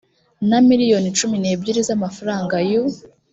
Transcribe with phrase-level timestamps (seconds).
[0.49, 2.83] na miliyoni cumi n ebyiri z amafaranga y u